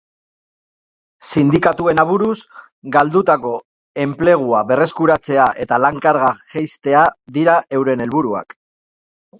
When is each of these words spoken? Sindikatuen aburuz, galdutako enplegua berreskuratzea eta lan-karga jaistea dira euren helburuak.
Sindikatuen 1.31 2.01
aburuz, 2.03 2.37
galdutako 2.97 3.53
enplegua 4.07 4.65
berreskuratzea 4.73 5.47
eta 5.67 5.81
lan-karga 5.87 6.35
jaistea 6.57 7.07
dira 7.39 7.61
euren 7.81 8.05
helburuak. 8.09 8.63